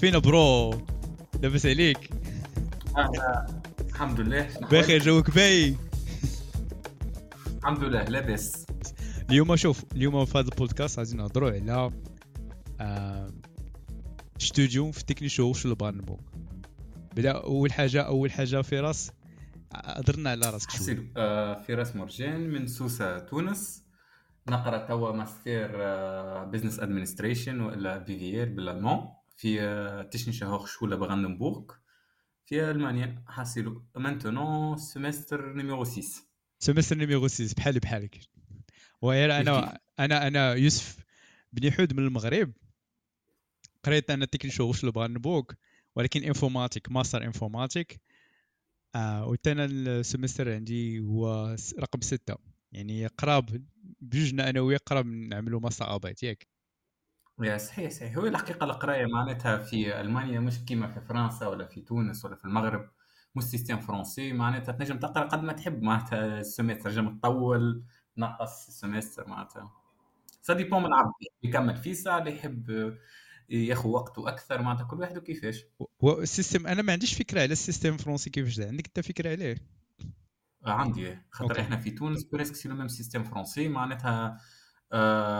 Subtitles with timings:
[0.00, 0.70] فينا برو.
[1.42, 2.10] لاباس عليك.
[3.90, 4.48] الحمد لله.
[4.60, 5.76] بخير؟ جوك باي
[7.58, 8.66] الحمد لله لاباس.
[9.30, 11.90] اليوم شوف اليوم في هذا البودكاست غادي نهضروا على
[12.80, 13.30] آه،
[14.40, 16.20] استوديو في تكني شو شو اللي بغا نبوك
[17.16, 19.12] بدأ أول حاجة أول حاجة فراس
[19.74, 23.84] هضرنا على راسك شوية آه، فراس مرجان من سوسة تونس.
[24.48, 25.70] نقرأ توا ماستر
[26.44, 31.72] بزنس ادمنستريشن ولا بي في ال بالالمان في تشنيشه هوخشوله بغاندنبورغ
[32.46, 33.24] في ألمانيا.
[33.28, 33.84] حاسيلو.
[33.96, 36.02] مانتونون سيمستر نيميرو 6
[36.58, 38.20] سمستر نيميرو 6 بحالي بحالك
[39.02, 40.96] وغير أنا أنا أنا يوسف
[41.52, 42.52] بني حود من المغرب.
[43.84, 45.54] قريت أنا تكني شو واش اللي بغا نبوك
[45.96, 48.00] ولكن انفورماتيك ماستر انفورماتيك
[48.94, 52.36] آه وتانا السمستر عندي هو رقم ستة.
[52.72, 53.64] يعني قراب
[54.00, 56.46] بجوجنا أنا وياه قراب نعملوا ماستر ابيت ياك؟
[57.42, 58.18] يا صحيح صحيح.
[58.18, 62.44] هو الحقيقة القراية معناتها في ألمانيا مش كيما في فرنسا ولا في تونس ولا في
[62.44, 62.90] المغرب
[63.34, 65.82] مش سيستم فرنسي معناتها تنجم تقرأ قد ما تحب.
[65.82, 67.84] معناتها السمستر تنجم تطول
[68.16, 69.72] تنقص السمستر معناتها.
[70.42, 72.94] سا ديبون من العبد يكمل في ساعة اللي يحب
[73.48, 75.64] ياخذ وقته أكثر معناتها كل واحد وكيفاش.
[76.04, 78.66] هو السيستم أنا ما عنديش فكرة على السيستم الفرنسي كيفاش ده.
[78.66, 79.56] عندك أنت فكرة عليه؟
[80.64, 81.18] عندي.
[81.30, 81.60] خاطر.
[81.60, 84.40] إحنا في تونس presque c'est le même système français معناتها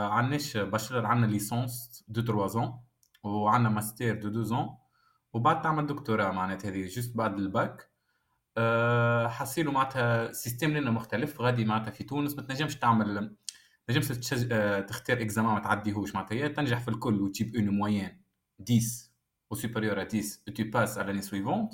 [0.07, 2.79] عندناش Bachelor عندنا licence de 3 ans
[3.23, 4.69] وعندنا master de 2 ans
[5.33, 7.91] وبعد تعمل دكتوراه معناتها هذه juste بعد الباك.
[8.57, 13.35] آه حسيلو معناتها système لنا مختلف غادي معناتها في تونس ما تنجمش تعمل
[13.87, 14.47] تنجمش تشج...
[14.51, 16.15] آه تختار examen ما تعديهوش.
[16.15, 18.23] معناتها تنجح في الكل وتجيب une moyenne
[18.69, 18.77] 10
[19.51, 21.71] ou supérieure à 10 و tu passes على l'année suivante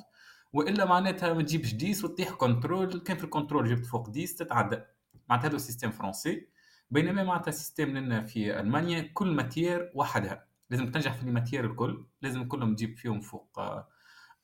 [0.53, 4.81] وإلا معناتها ما تجيبش 10 وتطيح contrôle كان في ال contrôle جبت فوق 10 تتعدى.
[5.29, 6.47] معناتها هذا système فرنسي.
[6.89, 10.47] بينما معناتها système لنا في ألمانيا كل matière وحدها.
[10.69, 12.05] لازم تنجح في ال matières الكل.
[12.21, 13.87] لازم كلهم تجيب فيهم فوق آه،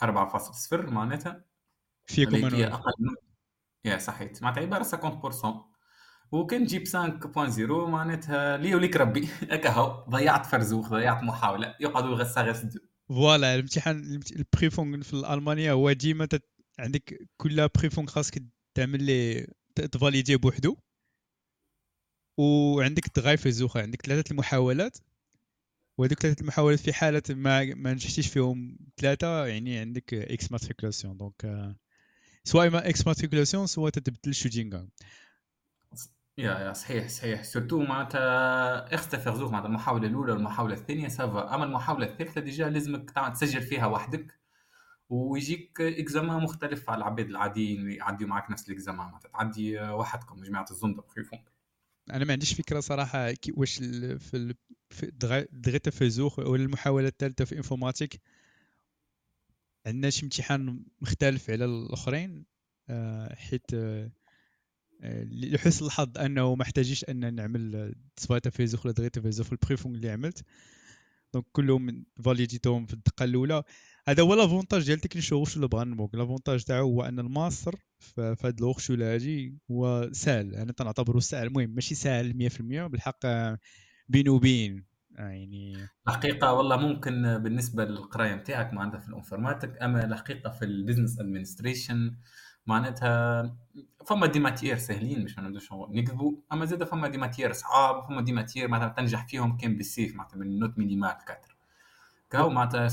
[0.04, 1.46] 4.0 معناتها.
[2.06, 3.16] فيكم هي أقل
[3.86, 4.44] يا صحيت.
[4.44, 5.74] معناتها عبارة 50%
[6.32, 9.30] وكان تجيب 5.0 معناتها لي وليك ربي.
[9.52, 10.06] هكا هو.
[10.10, 11.76] ضيعت Versuch ضيعت محاولة.
[11.80, 12.68] يقعدوا غسا غس
[13.10, 16.28] voilà الامتحان الامت- ال Prüfung في ألمانيا هو ديما.
[16.80, 18.44] عندك كل Prüfung خاصك
[18.74, 20.78] تعمل لي ت- تفاليديه بوحدو.
[22.38, 24.98] وعندك drei Versuche عندك ثلاثة المحاولات
[25.98, 31.18] وهذوك ثلاثة المحاولات في حالة ما ما نجحتيش فيهم ثلاثة يعني عندك Exmatrikulation.
[31.18, 31.76] donc آه،
[32.44, 34.86] سواء ما Exmatrikulation سواء تتبدل Studiengang
[36.38, 37.44] يا يا صحيح صحيح.
[37.44, 42.70] surtout معناتها dritte Versuch معناتها المحاولة الأولى والمحاوله الثانية ça va أما المحاولة الثالثة déjà
[42.70, 44.40] لازمك تسجل فيها وحدك
[45.10, 49.08] ويجيك إكزامان مختلف على العباد العاديين يعديوا معك نفس الإكزامان.
[49.08, 51.40] معناتها تعدي وحدكم جماعة الزندق في فون
[52.12, 53.78] أنا ما عنديش فكرة صراحة واش
[54.90, 58.22] في دغا- دغيتا في زوخ ولا المحاولة الثالثة في إنفورماتيك.
[59.86, 62.46] عندنا شي امتحان مختلف على الأخرين
[62.90, 64.12] آه، حيت آه،
[65.02, 69.46] آه، لحسن الحظ أنه ما احتاجيش أن نعمل تصفيته في زوخ ولا دغيتا في زوخ
[69.48, 70.44] في البريفون اللي عملت.
[71.34, 73.64] donc كلهم فاليديتهم في الدقة الأولى.
[74.08, 78.65] هذا هو l'avantage ديال Technische Hochschule Brandenburg l'avantage تاعو هو أن الماستر في هاد ال
[78.65, 80.56] Hochschule هادي هو سهل.
[80.56, 81.48] أنا تنعتبره سهل.
[81.48, 83.20] المهم ماشي سهل 100% بالحق
[84.10, 84.86] بين وبين.
[85.18, 90.66] آه، يعني الحقيقة والله ممكن بالنسبة للقراية نتاعك معناتها في ال informatique أما الحقيقة في
[90.66, 92.16] ال Business Administration
[92.68, 93.44] معناتها
[94.08, 96.34] فما des matières سهلين مش ما نبداش نكذبوا.
[96.54, 100.38] أما زاد فما des matières صعاب فما des matières معناتها تنجح فيهم كان بالسيف معناتها
[100.38, 101.58] من note minimale quatre.
[102.30, 102.88] كهو معناتها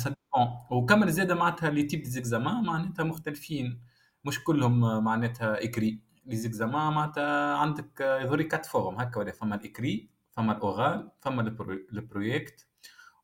[0.71, 3.81] وكمل زاد معناتها les types des examens معناتها مختلفين.
[4.25, 6.01] مش كلهم معناتها écrit.
[6.27, 11.11] les examens معناتها عندك يظهر quatre formes هكا ولا فما ال écrit فما ال oral
[11.21, 12.67] فما ال pro- ال Projekt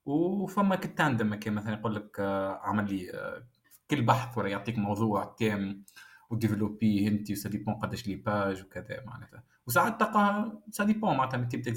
[0.04, 3.46] وفما كالتاندم كان مثلا يقول لك آه، عمل لي آه،
[3.90, 5.84] كل بحث ولا يعطيك موضوع thème
[6.30, 9.44] وديفلوبيه انت و ça dépend قداش les pages وكذا معناتها.
[9.66, 11.68] وساعات تلقى ça dépend معناتها من type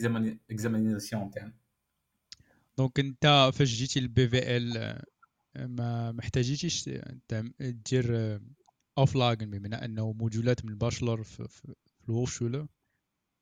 [0.52, 1.54] examination تاعنا
[2.78, 5.02] donc أنت فاش جيتي لل BWL
[5.56, 6.90] ما احتاجيتيش
[7.28, 8.40] تعم- دير
[8.98, 12.68] Auflagen بمعنى أنه موديولات من ال Bachelor في, في, في ال Hochschule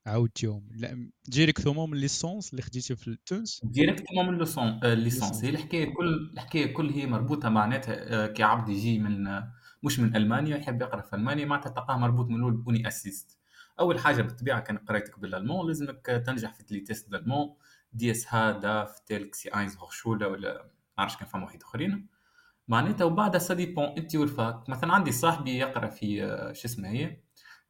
[0.05, 0.69] عاودتيهم.
[0.71, 5.43] لا directement من licence اللي خديتي في تونس ديريكتومون من لوسون آه، ليسونس.
[5.43, 9.51] هي الحكاية كل الحكاية كل هي مربوطة معناتها آه، كي عبد يجي من آه،
[9.83, 13.37] مش من ألمانيا يحب يقرأ في ألمانيا معناتها تلقاه مربوط من الأول uni-assist
[13.79, 17.55] أول حاجة بالطبيعة كان قرايتك بال allemand لازمك تنجح في les tests بال allemand
[17.93, 22.07] DSH DaF telc C1 Hochschule ولا ما نعرفش كان فما واحد آخرين.
[22.67, 26.89] معناتها وبعدها ça dépend أنت وال fac مثلا عندي صاحبي يقرأ في آه، شو اسمه
[26.89, 27.17] هي؟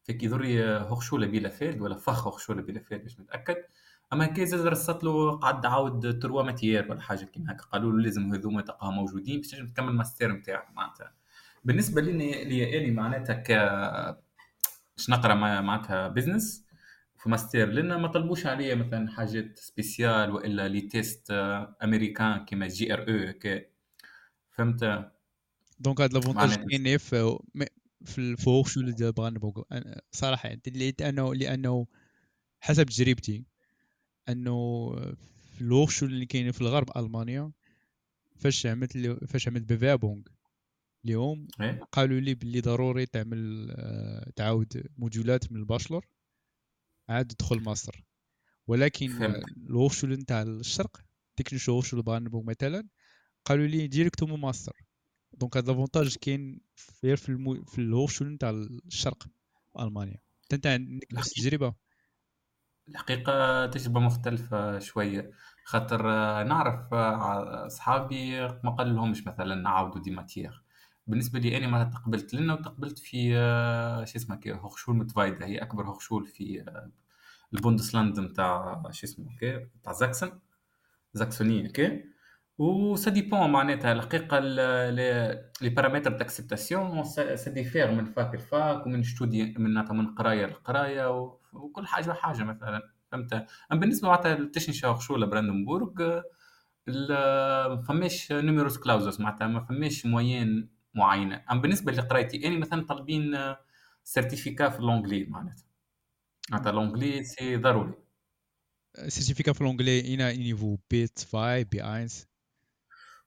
[0.03, 3.55] في كي ذري Hochschule Bielefeld ولا Fachhochschule Bielefeld مش متاكد
[4.13, 7.99] أما كي زاد reste له قعد عاود trois matières ولا حاجة كيما هكا قالوا له
[8.03, 11.13] لازم هذوما تلقاهم موجودين باش تنجم تكمل الماستير نتاعك معناتها.
[11.65, 12.11] بالنسبة لي
[12.45, 13.51] لي اني معناتها ك
[14.97, 16.66] باش نقرأ معناتها business
[17.27, 21.31] في ماستير لأن ما طلبوش عليا مثلا حاجات spéciales وإلا les tests
[21.83, 23.61] américains كيما GRE أو هكا
[24.51, 25.11] فهمت؟
[25.79, 27.37] donc هاد l'avantage كاين في
[28.05, 29.63] في ال Hochschule ديال برانبورغ
[30.11, 31.87] صراحة لأنه لأنه
[32.59, 33.45] حسب تجربتي
[34.29, 34.89] أنه
[35.51, 37.51] في الوخشول اللي كاينين في الغرب ألمانيا
[38.35, 40.21] فاش عملت فاش عملت Bewerbung
[41.05, 41.79] اليوم إيه.
[41.91, 46.05] قالوا لي باللي ضروري تعمل آه، تعاود موديولات من ال Bachelor.
[47.09, 48.03] عاد تدخل ماستر
[48.67, 51.01] ولكن ال Hochschule نتاع الشرق
[51.35, 52.87] Technische Hochschule برانبورغ مثلا
[53.45, 54.73] قالوا لي directement master
[55.33, 57.63] donc هذا l'avantage كاين في في, المو...
[57.65, 60.17] في الهوفشول نتاع الشرق في ألمانيا.
[60.53, 61.73] انت عندك نفس التجربة.
[62.89, 65.31] الحقيقة تجربة مختلفة شوية.
[65.65, 66.03] خاطر
[66.43, 70.63] نعرف أصحابي ما قال لهمش مثلا نعاودوا des matières.
[71.07, 73.33] بالنسبة لي أنا ما تقبلت لنا وتقبلت في
[74.07, 75.45] شو اسمه كي Hochschule Mittweida.
[75.45, 76.65] هي أكبر هوخشول في
[77.53, 80.31] ال Bundesland نتاع شو اسمه كي نتاع زاكسن
[81.13, 82.03] زاكسونية كي
[82.57, 89.03] و ça dépend معناتها الحقيقة les paramètres d'acceptation ça diffère من fac ل fac ومن
[89.03, 91.19] étude من من قراية لقرايه
[91.53, 92.81] وكل حاجة حاجة مثلا.
[93.11, 93.33] فهمت؟
[93.71, 96.21] أما بالنسبة معناتها لل Technische Hochschule براندنبورغ
[97.87, 101.43] فماش Numerus clausus معناتها ما فماش moyenne معينة.
[101.51, 103.55] اما بالنسبة لقرايتي إني مثلا طالبين
[104.03, 105.67] certificat في l'anglais معناتها.
[106.51, 107.93] معناتها l'anglais c'est ضروري
[109.07, 112.09] certificat في l'anglais un niveau B5 B1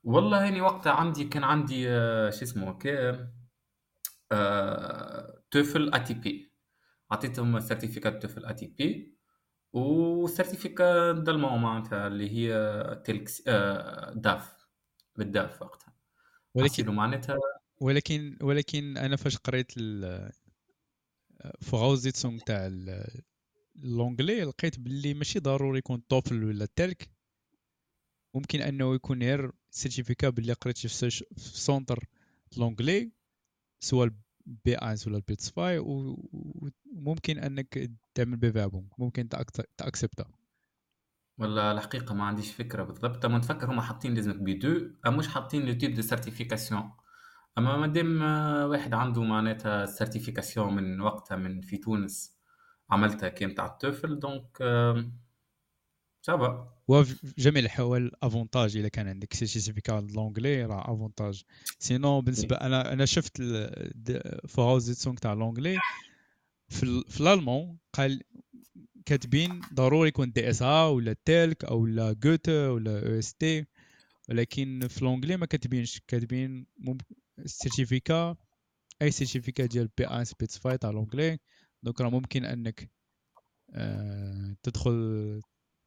[0.04, 3.28] والله هاني وقتها عندي كان عندي آه، شو اسمه هكا
[4.32, 6.52] آه، TOEFL ITP.
[7.10, 9.18] عطيتهم certificat TOEFL ITP.
[9.72, 14.66] و certificat d'allemand معناتها اللي هي telc آه، DaF
[15.16, 15.89] بال DaF وقتها.
[16.54, 17.36] ولكن معناتها.
[17.80, 19.72] ولكن ولكن أنا فاش قريت
[21.60, 22.70] ف Voraussetzungen تاع
[23.76, 27.10] l'anglais لقيت باللي ماشي ضروري يكون TOEFL ولا telc.
[28.34, 32.04] ممكن أنه يكون غير certificat باللي قريت في centre
[32.56, 33.12] لونجلي
[33.80, 34.08] سواء
[34.46, 35.80] بي 1 ولا البي 5
[36.92, 39.28] وممكن أنك تعمل بفابون ممكن
[39.76, 40.24] تأكسبتا.
[41.40, 43.24] ولا الحقيقة ما عنديش فكرة بالضبط.
[43.24, 46.90] أما نتفكر هما حاطين لازمك بي دو أما مش حاطين لو تيب دو سيرتيفيكاسيون؟
[47.58, 48.22] أما مادام
[48.70, 52.40] واحد عنده معناتها سيرتيفيكاسيون من وقتها من في تونس
[52.90, 54.58] عملتها كان تاع التوفل دونك
[56.22, 56.74] سافا
[57.38, 59.34] جميع الاحوال افونتاج اذا كان عندك.
[59.34, 61.42] سيرتيفيكات لونجلي راه افونتاج
[61.78, 63.42] sinon بالنسبة أنا أنا شفت
[64.48, 65.78] Voraussetzungen تاع l'anglais
[66.68, 68.22] في, في l'allemand قال
[69.10, 73.66] كاتبين ضروري يكون DSH ولا telc أو لا Goethe ولا ÖSD
[74.28, 76.00] ولكن في l'anglais ما كاتبينش.
[76.06, 76.66] كاتبين
[77.44, 78.36] certificat
[79.02, 81.38] أي certificat ديال B 1 B 5 تاع l'anglais
[81.82, 82.90] donc راه ممكن أنك
[83.74, 85.40] آه تدخل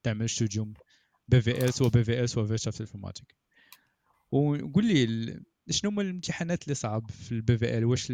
[0.03, 0.73] تعمل Studium
[1.27, 3.35] BWL و BWL و Wirtschaftsinformatik
[4.31, 5.39] وقول لي
[5.69, 8.13] شنو هما الامتحانات اللي صعب في ال BWL؟ واش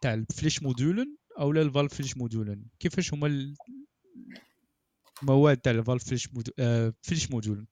[0.00, 3.54] تاع ال Pflichtmodulen أو لا ال Wahlpflichtmodulen كيفاش هما
[5.22, 7.66] المواد تاع ال Wahlpflichtmodulen آه Pflichtmodulen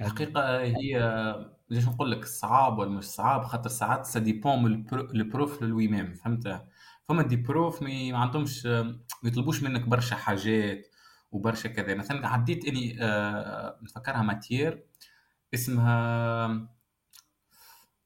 [0.00, 0.98] الحقيقة هي
[1.70, 6.66] ليش نقول لك صعاب ولا مش صعاب؟ خاطر ساعات ça dépend ال prof lui-même فهمت؟
[7.04, 10.86] فما des profs ما عندهمش ما يطلبوش منك برشا حاجات
[11.32, 11.94] وبرشا كذا.
[11.94, 14.86] مثلا عديت إني آه نفكرها matière
[15.54, 16.68] اسمها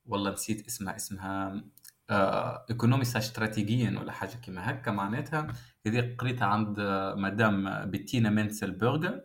[0.06, 1.64] والله نسيت اسمها اسمها آه
[2.10, 5.46] économie استراتيجيا ولا حاجة كيما هكا معناتها
[5.86, 6.80] هذه قريتها عند
[7.16, 9.20] مدام بيتينا مينسل بيرجر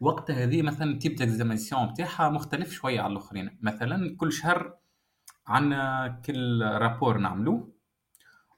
[0.00, 3.58] وقتها هذه مثلا type d'examination بتاعها مختلف شوية على الآخرين.
[3.62, 4.76] مثلا كل شهر
[5.46, 7.72] عندنا كل rapport نعملوه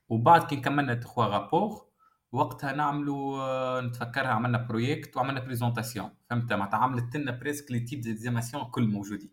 [0.08, 1.92] وبعد كي كملنا trois rapports
[2.32, 8.64] وقتها نعملوا نتفكرها عملنا Projekt وعملنا présentation فهمت؟ معناتها عملت لنا presque les types d'examination
[8.64, 9.30] كل موجودين.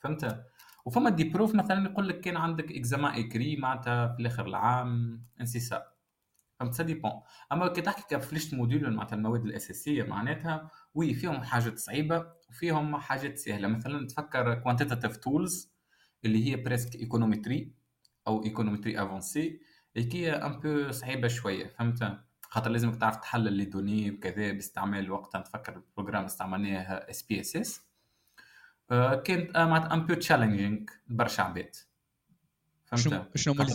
[0.00, 0.44] فهمت؟
[0.84, 5.60] وفما des profs مثلا يقول لك كان عندك examen écrit معناتها في الآخر العام ainsi
[6.60, 7.12] فهمت؟ ça dépend
[7.52, 13.38] أما كي تحكي ك Pflichtmodule معناتها المواد الأساسية معناتها oui فيهم حاجات صعيبة وفيهم حاجات
[13.38, 13.68] سهلة.
[13.68, 15.72] مثلا نتفكر quantitative tools
[16.24, 17.74] اللي هي presque économétrie
[18.26, 19.60] أو économétrie avancée
[19.96, 21.68] هي un peu صعيبة شوية.
[21.68, 25.38] فهمت؟ خاطر لازمك تعرف تحلل les données وكذا باستعمال وقتها.
[25.40, 27.93] نتفكر ال programme استعملناه SPSS
[29.24, 31.76] كانت معناتها un peu challenging برشا عباد
[32.84, 33.66] فهمت شنو هما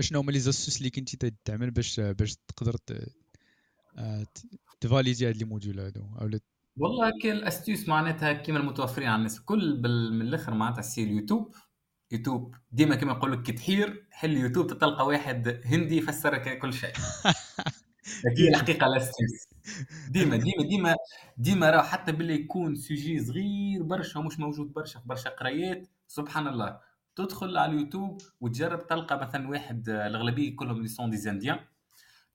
[0.00, 2.76] شنو هما les astuces اللي كنتي تعمل باش باش تقدر
[4.80, 6.30] ت valider هاد les modules هادو أو
[6.78, 9.80] والله كاين les astuces معناتها كيما المتوفرين على الناس الكل.
[10.12, 11.54] من الآخر معناتها sur YouTube
[12.12, 16.72] YouTube ديما كما يقول لك كي تحير حل يوتيوب تلقى واحد هندي يفسر لك كل
[16.72, 16.92] شيء
[18.38, 19.48] هي الحقيقة les astuces
[20.10, 20.94] ديما ديما ديما
[21.36, 26.46] ديما راه حتى باللي يكون sujet صغير برشا مش موجود برشا في برشا قرايات سبحان
[26.48, 26.80] الله.
[27.16, 31.58] تدخل على اليوتيوب وتجرب تلقى مثلا واحد الأغلبية كلهم ils sont des indiens.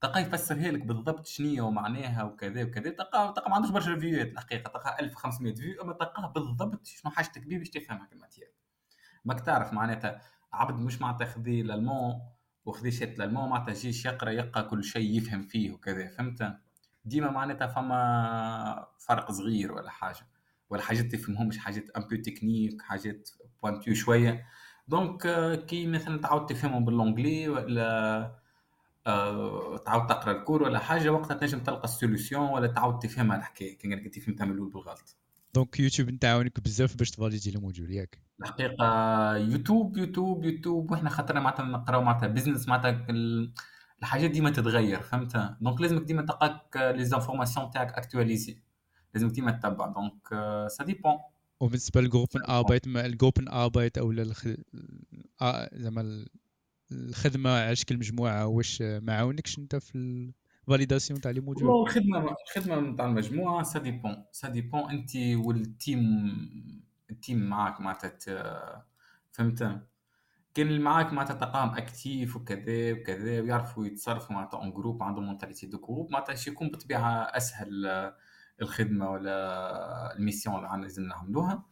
[0.00, 2.90] تلقاه يفسرها لك بالضبط شنو ومعناها وكذا وكذا.
[2.90, 7.42] تلقاه تلقى ما عندوش برشا فيوات الحقيقة تلقاه 1500 فيو أما تلقاه بالضبط شنو حاجتك
[7.46, 8.52] بيه باش تفهمها الماتير
[9.24, 10.20] ماك تعرف معناتها
[10.52, 12.20] عبد مش معناتها خذي الألمون
[12.64, 16.56] وخذي شات الألمون معناتها جيش يقرأ يقرأ كل شيء يفهم فيه وكذا فهمت؟
[17.04, 20.26] ديما معناتها فما فرق صغير ولا حاجة
[20.70, 23.30] ولا حاجات تفهمهمش حاجات ان بو تكنيك حاجات
[23.62, 24.46] بوانتيو شوية.
[24.88, 25.22] دونك
[25.66, 28.44] كي مثلا تعاود تفهمهم ب l'anglais ولا
[29.06, 33.36] آه، تعاود تقرأ ال cours ولا حاجة وقتها تنجم تلقى ال solution ولا تعاود تفهمها
[33.36, 33.78] الحكاية.
[33.78, 35.16] كي أنت فهمتها من الأول بالغلط.
[35.54, 38.18] donc YouTube نتعاونك بزاف باش ت valider الموجود ياك.
[38.40, 43.06] الحقيقة YouTube YouTube YouTube وحنا خاطرنا معناتها نقراو معناتها business معناتها
[44.04, 48.62] الحاجات ديما تتغير فهمت؟ donc لازمك ديما تلقاك les informations تاعك actualisées
[49.14, 49.86] لازمك ديما تتبع.
[49.86, 50.28] donc
[50.68, 51.18] سا ديبون
[51.60, 54.14] وبالنسبة لل Gruppenarbeit ال Gruppenarbeit أو
[55.72, 56.26] زعما
[56.92, 59.98] الخدمة على شكل مجموعة واش ما عاونكش أنت في
[60.68, 65.44] ال validation تاع les modules؟ الخدمة الخدمة تاع المجموعة ça dépend ça dépend انت وال
[65.44, 66.00] team
[67.10, 68.86] ال team معاك معناتها
[69.32, 69.80] فهمت؟
[70.54, 75.66] كان اللي معاك معناتها تلقاهم actifs وكذا وكذا ويعرفوا يتصرفوا معناتها en groupe عندهم mentalité
[75.66, 77.86] de groupe معناتها يكون بطبيعة أسهل
[78.62, 81.64] الخدمة ولا la mission اللي لازم نعملوها.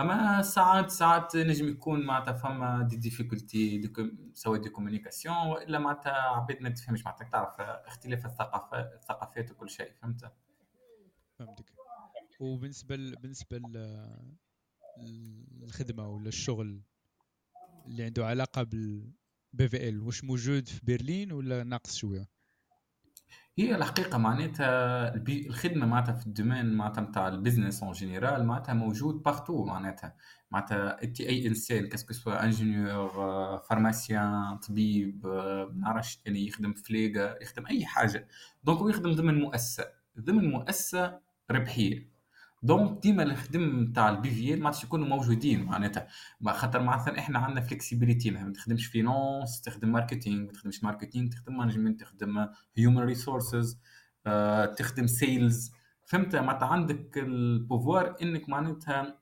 [0.00, 3.92] أما ساعات ساعات نجم يكون معناتها فما des difficultés
[4.34, 9.92] سواء de communication وإلا معناتها عباد ما تفهمش معناتها تعرف اختلاف الثقافات الثقافات وكل شيء
[10.02, 10.32] فهمت؟
[11.38, 11.72] فهمتك.
[12.40, 13.60] وبالنسبة بالنسبة
[14.98, 16.82] للخدمه ولا الشغل
[17.86, 22.28] اللي عنده علاقة بال BWL واش موجود في برلين ولا ناقص شوية؟
[23.58, 28.72] هي الحقيقة معناتها الخدمة معناتها في ال domaine معناتها نتاع ال business en général معناتها
[28.74, 30.16] موجود partout معناتها.
[30.50, 33.08] معناتها أنت أي إنسان quel que soit ingénieur
[33.58, 38.28] pharmacien طبيب ما نعرفش يعني يخدم فليغا يخدم أي حاجة.
[38.64, 39.84] donc يخدم ضمن مؤسسة.
[40.20, 41.20] ضمن مؤسسة
[41.50, 42.10] ربحية.
[42.62, 46.06] donc ديما الخدم نتاع ال BW ما يكونوا موجودين معناتها.
[46.46, 52.00] خاطر معناتها إحنا عندنا flexibilité ما تخدمش finance تخدم marketing ما تخدمش marketing تخدم management
[52.00, 53.80] تخدم human resources
[54.78, 55.72] تخدم sales
[56.06, 59.18] فهمت؟ معناتها عندك ال pouvoir إنك معناتها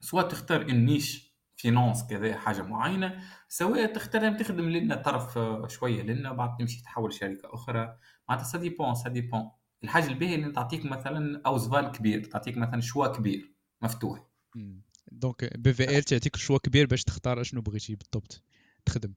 [0.00, 5.38] سواء تختار ال niche finance كذا حاجة معينة سواء تختار تخدم لنا طرف
[5.72, 7.96] شوية لنا بعد تمشي تحول شركة أخرى.
[8.28, 9.50] معناتها ça dépend ça dépend
[9.84, 14.26] الحاجة الباهيه إن تعطيك مثلا Auswahl كبير تعطيك مثلا choix كبير مفتوح.
[15.12, 18.42] donc BWL تعطيك choix كبير باش تختار أشنو بغيتي بالضبط
[18.84, 19.14] تخدم.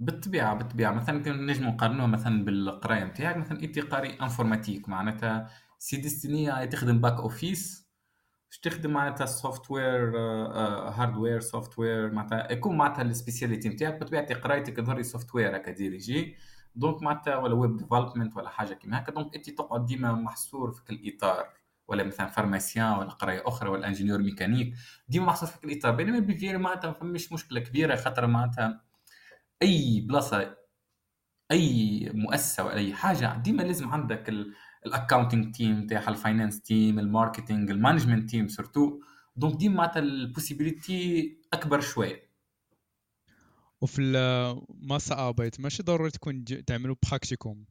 [0.00, 0.92] بالطبيعة بالطبيعة.
[0.92, 4.88] مثلا نجم نقارنوها مثلا بالقرايه نتاعك مثلا انت قاري informatique.
[4.88, 7.88] معناتها c'est destiné تخدم back office
[8.50, 14.00] باش تخدم؟ معناتها software hardware software معناتها يكون معناتها ال spécialité نتاعك.
[14.00, 16.36] بطبيعه قرايتك تظهر software هكا dirigé.
[16.74, 19.12] donc معناتها ولا web development ولا حاجة كيما هكا.
[19.12, 21.48] donc انت تقعد ديما محصور في الإطار.
[21.88, 24.74] ولا مثلا pharmacien ولا قراية أخرى ولا ingénieur mécanique
[25.08, 25.92] ديما محصور في الإطار.
[25.94, 28.80] بينما ال BWL معناتها ما فماش مشكلة كبيرة خاطر معناتها
[29.62, 30.56] أي بلاصة
[31.50, 34.28] أي مؤسسة ولا أي حاجة ديما لازم عندك
[34.86, 39.00] ال accounting team تاعها ال finance team ال marketing ال management team surtout
[39.36, 42.23] donc ديما معناتها ال possibilités أكبر شوية.
[43.80, 47.64] وفي ال Masterarbeit ماشي ضروري تكون تعملوا Praktikum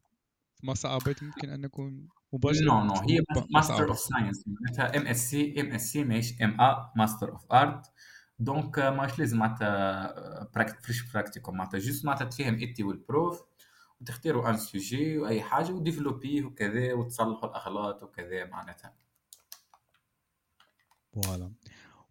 [0.56, 3.20] في Masterarbeit ممكن أن نكون مباشرة non non هي
[3.52, 7.92] Master of Science معناتها ام اس سي ام اس سي ماهيش MA Master of Art
[8.40, 10.50] donc ماش لازم معناتها
[10.84, 13.44] Pflichtpraktikum معناتها juste معناتها تفهم انت وال prof
[14.02, 18.94] وتختاروا un sujet واي حاجة و développer وكذا وتصلحوا الأغلاط وكذا معناتها.
[21.14, 21.52] voilà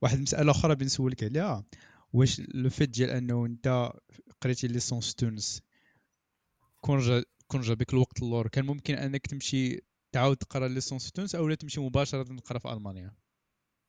[0.03, 1.65] واحد المساله أخرى بنسولك عليها.
[2.13, 3.93] واش le fait ديال انه انت
[4.41, 5.63] قريتي licence تونس
[6.81, 9.81] كون جا كون جا بك الوقت اللور كان ممكن انك تمشي
[10.13, 13.15] تعاود تقرا licence تونس أو لا تمشي مباشرة تقرا في ألمانيا.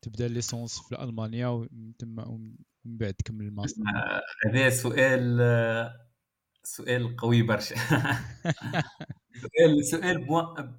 [0.02, 3.82] تبدا licence في ألمانيا ومن ومن بعد تكمل الماستر.
[3.82, 5.40] آه، هذا سؤال
[6.64, 7.76] سؤال قوي برشا.
[9.42, 10.74] سؤال سؤال بوان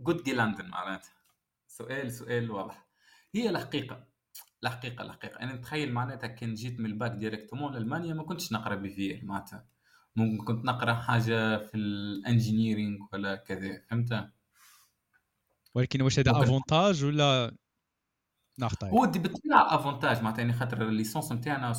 [0.00, 1.12] gut gelungen معناتها.
[1.68, 2.88] سؤال سؤال واضح.
[3.34, 4.07] هي الحقيقة.
[4.64, 8.74] الحقيقة الحقيقة أنا نتخيل معناتها كان جيت من ال bac directement لألمانيا ما كنتش نقرأ
[8.74, 9.66] BW معناتها
[10.16, 14.30] ممكن كنت نقرأ حاجة في ال engineering ولا كذا فهمت
[15.74, 16.42] ولكن واش هذا.
[16.42, 17.56] avantage ولا
[18.58, 21.76] Nachteil هو دي بالطبيعه avantage معناتها يعني خاطر ال licence نتاعنا 100%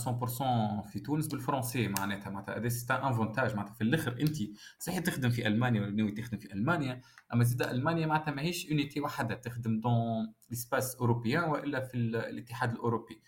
[0.91, 4.38] في تونس بالفرنسي معناتها معناتها هذا c'est avantage معناتها في الآخر انت
[4.79, 7.01] صحيح تخدم في المانيا ولا ناوي تخدم في المانيا
[7.33, 12.71] اما زاد المانيا معناتها ماهيش unité وحده تخدم dans l'espace européen والا في ال- الاتحاد
[12.74, 13.21] الاوروبي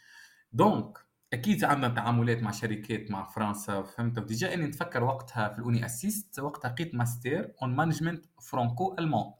[0.53, 0.98] donc
[1.34, 6.39] أكيد عندنا تعاملات مع شركات مع فرنسا فهمت؟ déjà اني نتفكر وقتها في ال uni-assist
[6.39, 9.33] وقتها لقيت master en management franco-allemand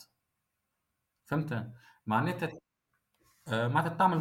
[1.26, 1.72] فهمت؟
[2.06, 2.50] معناتها
[3.52, 4.20] معناتها تعمل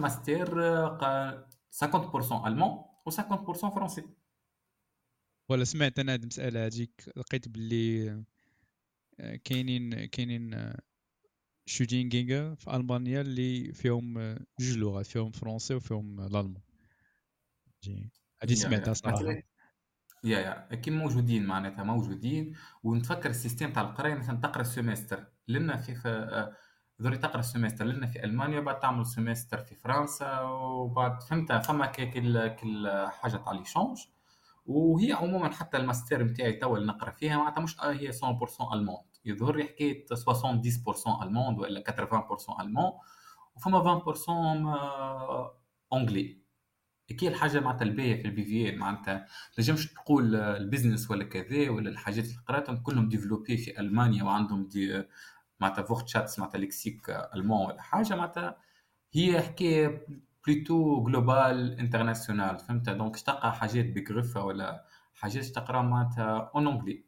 [0.65, 2.69] آه، قا- 50% allemand
[3.07, 4.05] و 50% فرنسي.
[5.49, 8.11] ولا سمعت أنا هاد المسألة هذيك لقيت باللي
[9.21, 10.79] آه، كاينين كاينين آه،
[11.67, 16.63] Studiengänge في ألمانيا اللي فيهم آه، جوج لغات فيهم فرونسي وفيهم الالمان.
[18.43, 18.95] هذه سمعتها.
[18.95, 19.23] صراحة.
[20.25, 22.57] يا يا كي موجودين معناتها موجودين.
[22.83, 25.93] ونتفكر ال système تاع القراية مثلا تقرأ ال semestre لنا في.
[26.07, 26.57] آه،
[27.01, 31.87] ضروري تقرأ ال semestre لنا في ألمانيا بعد تعمل semestre في فرنسا وبعد فهمت فما
[31.87, 33.99] كل كل حاجة تاع l'échange
[34.67, 39.57] وهي عموما حتى الماستر نتاعي توا اللي نقرأ فيها معناتها مش هي 100% allemand يظهر
[39.57, 42.93] لي حكاية 70% allemand ولا 80% الموند
[43.57, 45.61] وفما 20% آه،
[45.93, 46.41] anglais
[47.19, 51.91] كي الحاجة معناتها الباهية في ال BW معناتها تنجمش تقول ال business ولا كذا ولا
[51.91, 55.05] الحاجات اللي قرأتهم كلهم développés في ألمانيا وعندهم des
[55.61, 58.57] معناتها Wortschatz معناتها lexique allemand ولا حاجة معناتها
[59.13, 60.07] هي حكاية
[60.47, 67.05] plutôt global international فهمت donc تلقى حاجات بقرفة ولا حاجات تقرا معناتها en anglais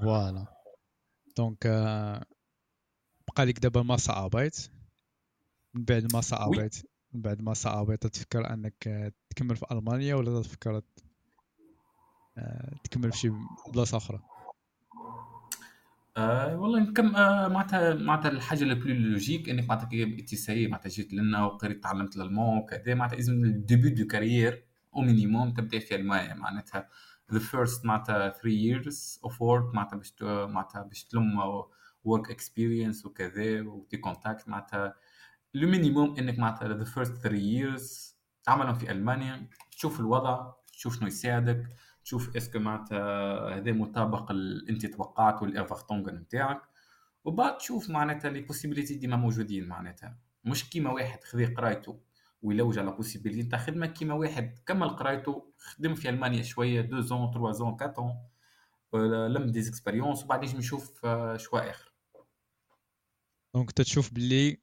[0.00, 0.46] voilà
[1.36, 1.66] donc
[3.28, 4.70] بقى لك دابا Masterarbeit
[5.74, 10.82] من بعد Masterarbeit من بعد Masterarbeit تفكر أنك تكمل في ألمانيا ولا تفكر
[12.38, 13.30] آه، تكمل في شي
[13.72, 14.33] بلاصة أخرى؟
[16.16, 20.88] آه والله نكم آه معناتها معناتها الحاجة اللي plus logique إنك معناتها كي تساي معناتها
[20.88, 24.64] جيت لنا وقريت تعلمت الالمان وكذا معناتها لازم ال début de carrière
[24.96, 26.88] au minimum تبدا في المانيا معناتها
[27.32, 31.40] the first معناتها 3 years of work معناتها باش معناتها باش تلم
[32.08, 34.94] work experience وكذا و des contacts معناتها
[35.54, 41.06] le minimum إنك معناتها the first 3 years تعملهم في ألمانيا تشوف الوضع تشوف شنو
[41.08, 41.62] يساعدك.
[42.04, 46.62] تشوف est-ce que معناتها هذا مطابق اللي أنت توقعته ال Erwartungen نتاعك
[47.24, 50.18] وبعد تشوف معناتها les possibilités ديما موجودين معناتها.
[50.44, 52.00] مش كيما واحد خذي قرايته
[52.42, 57.30] ويلوج على possibilité نتاع خدمة كيما واحد كمل قرايته خدم في ألمانيا شوية 2 ans
[57.32, 58.30] 3 ans 4
[58.92, 61.92] ولا لم des expériences وبعد يجم يشوف آه، choix آخر.
[63.54, 64.58] donc تتشوف باللي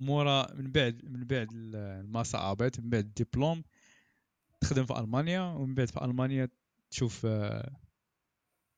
[0.00, 3.62] مورا من بعد من بعد ال- ما صعبت من بعد الدبلوم.
[4.60, 6.48] تخدم في ألمانيا ومن بعد في ألمانيا
[6.90, 7.76] تشوف آه،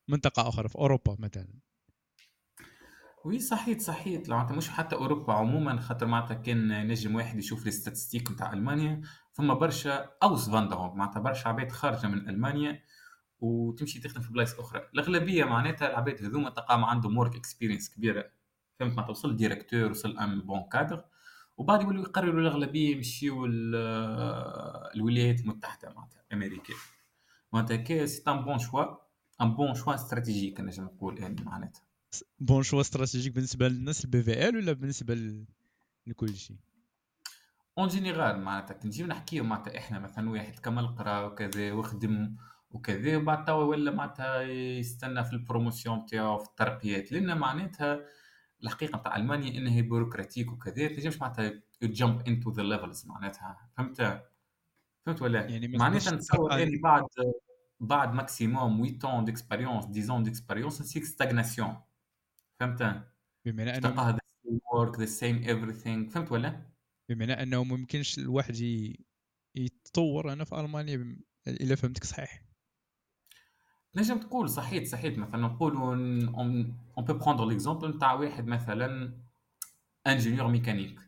[0.07, 1.59] منطقة أخرى في أوروبا مثلا.
[3.25, 4.29] oui صحيت صحيت.
[4.29, 9.01] لو مش حتى أوروبا عموما خاطر معناتها كان نجم واحد يشوف لي statistiques نتاع ألمانيا
[9.33, 12.83] فما برشا Auswandern معناتها برشا عباد خارجة من ألمانيا
[13.39, 14.81] وتمشي تخدم في بلايص أخرى.
[14.93, 18.25] الأغلبية معناتها العباد هذوما تلقى ما عندهم work experience كبيرة.
[18.79, 21.05] فهمت معناتها؟ وصل directeur وصل un bon cadre
[21.57, 23.75] وبعد يولوا يقرروا الأغلبية يمشيوا ال-
[24.95, 26.73] الولايات المتحدة معناتها أمريكا
[27.53, 28.85] معناتها que c'est un bon choix
[29.41, 31.81] un bon choix stratégique نجم نقول يعني معناتها.
[32.39, 35.43] bon choix stratégique بالنسبة للناس ال BWL ولا بالنسبة
[36.07, 36.57] لكل شيء؟
[37.77, 42.35] en général معناتها كي نجيو نحكيو معناتها إحنا مثلا واحد كمل قرا وكذا وخدم
[42.71, 47.99] وكذا وبعد توا ولا معناتها يستنى في ال promotion تاعو في الترقيات لأن معناتها
[48.63, 53.69] الحقيقة نتاع ألمانيا انها bureaucratique وكذا تنجمش معناتها jump into the levels معناتها.
[53.77, 54.23] فهمت؟
[55.05, 57.05] فهمت ولا يعني معناتها نتصور اني بعد
[57.79, 61.77] بعد maximum 8 ans d'expérience 10 ans d'expérience نسيك stagnation
[62.59, 63.03] فهمت؟
[63.45, 66.11] بمعنى تلقاها the same work the same everything.
[66.13, 66.73] فهمت ولا
[67.09, 68.55] بمعنى أنه ما يمكنش الواحد
[69.55, 72.52] يتطور هنا في ألمانيا إلا فهمتك صحيح.
[73.95, 79.13] نجم تقول صحيت صحيت مثلا نقولوا on peut prendre l'exemple نتاع واحد مثلا
[80.07, 80.99] ingénieur mécanique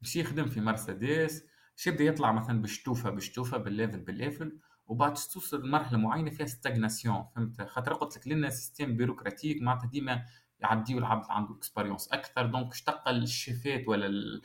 [0.00, 1.42] باش يخدم في مرسيدس
[1.76, 7.62] باش يبدأ يطلع مثلا بشتوفه بشتوفه بالليفل بالليفل وبعد توصل لمرحلة معينة فيها stagnation فهمت؟
[7.62, 10.24] خاطر قلت لك لنا système bureaucratique معناتها ديما
[10.60, 12.46] يعديو العبد عنده expérience أكثر.
[12.46, 14.42] donc اش تلقى الشيفات ولا ال-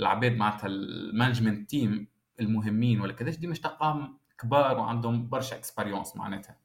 [0.00, 2.08] العباد معناتها ال management team
[2.40, 6.56] المهمين ولا كذاش ديما اش تلقاهم كبار وعندهم برشا expérience معناتها.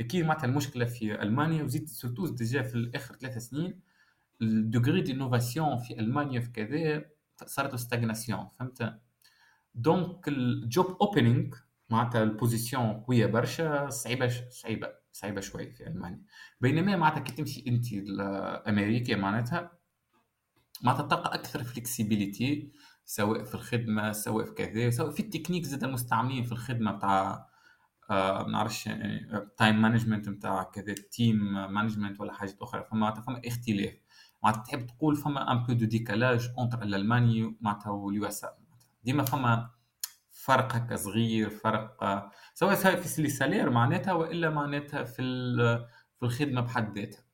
[0.00, 3.80] أكيد معناتها المشكلة في ألمانيا وزيد surtout déjà في الآخر ثلاث سنين
[4.42, 7.04] ال degré d'innovation في ألمانيا في كذا
[7.46, 9.00] صارت stagnation فهمت
[9.74, 11.54] donc ال job opening
[11.90, 14.28] معناتها ال position قوية برشا صعيبة.
[14.50, 16.22] صعيبة صعيبة شوي في ألمانيا
[16.60, 19.78] بينما معناتها كي تمشي أنت لامريكا معناتها
[20.82, 22.72] معناتها تلقى أكثر flexibilité
[23.04, 27.48] سواء في الخدمة سواء في كذا سواء في التكنيك زاد المستعملين في الخدمة بتاع آه
[28.10, 32.84] ما نعرفش يعني time management نتاع كذا team management ولا حاجات أخرى.
[32.90, 33.94] فما فما اختلاف.
[34.42, 38.46] معناتها تحب تقول فما un peu de décalage entre الألماني معناتها وال US
[39.04, 39.70] ديما فما
[40.30, 45.22] فرق هكا صغير فرق آه، سواء في ال salaire معناتها وإلا معناتها في
[46.18, 47.24] في الخدمة بحد ذاتها.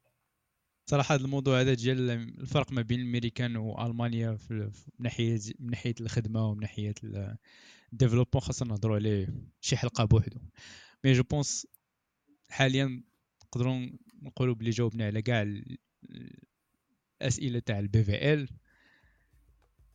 [0.86, 5.94] صراحة هذا الموضوع هذا ديال الفرق ما بين الامريكان وألمانيا في من ناحية من ناحية
[6.00, 6.94] الخدمة ومن ناحية
[7.92, 9.28] ال développement خاصنا نهضروا عليه
[9.60, 10.40] شي حلقة بوحدو.
[11.04, 11.66] mais je pense
[12.50, 13.02] حاليا
[13.44, 13.86] نقدروا
[14.22, 15.46] نقولوا بلي جاوبنا على كاع
[17.22, 18.48] الأسئلة تاع ال BWL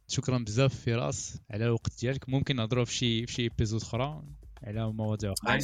[0.07, 2.29] شكرا بزاف فراس على الوقت ديالك.
[2.29, 4.23] ممكن نهضروا في شي في شي épisode أخرى
[4.63, 5.59] على مواضيع أخرى.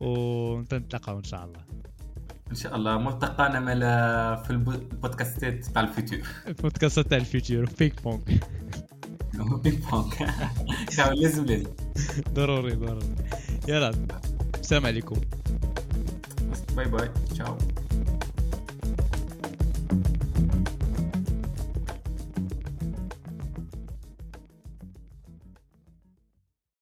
[0.00, 1.64] ونتلاقاو إن شاء الله.
[2.50, 2.98] إن شاء الله.
[2.98, 8.57] ملتقانا ملا في البودكاستات تاع الفيتور البودكاستات تاع الفيتور بينك بونك
[9.44, 10.34] بينك بونك
[11.14, 11.70] لازم لازم.
[12.34, 13.14] ضروري ضروري.
[13.68, 13.92] يلا
[14.60, 15.16] السلام عليكم.
[16.76, 17.10] bye bye.
[17.30, 17.58] ciao.